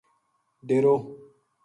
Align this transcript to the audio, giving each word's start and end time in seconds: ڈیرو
ڈیرو 0.67 0.95